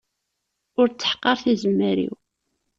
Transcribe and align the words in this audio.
Ur 0.79 0.87
sseḥqar 0.91 1.37
tizemmar-iw. 1.43 2.15